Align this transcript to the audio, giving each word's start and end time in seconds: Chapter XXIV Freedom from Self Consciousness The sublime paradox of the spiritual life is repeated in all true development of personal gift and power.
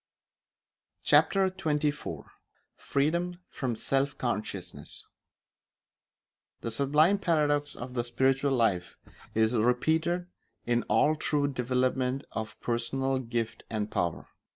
Chapter 1.03 1.47
XXIV 1.51 2.25
Freedom 2.75 3.37
from 3.51 3.75
Self 3.75 4.17
Consciousness 4.17 5.05
The 6.61 6.71
sublime 6.71 7.19
paradox 7.19 7.75
of 7.75 7.93
the 7.93 8.03
spiritual 8.03 8.51
life 8.53 8.97
is 9.35 9.53
repeated 9.53 10.25
in 10.65 10.81
all 10.89 11.15
true 11.15 11.47
development 11.47 12.23
of 12.31 12.59
personal 12.61 13.19
gift 13.19 13.63
and 13.69 13.91
power. 13.91 14.29